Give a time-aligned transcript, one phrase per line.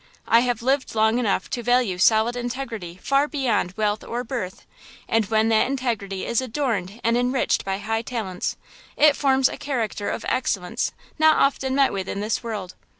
[0.27, 4.65] I have lived long enough to value solid integrity far beyond wealth or birth,
[5.07, 8.57] and when that integrity is adorned and enriched by high talents,
[8.97, 12.73] it forms a character of excellence not often met with in this world.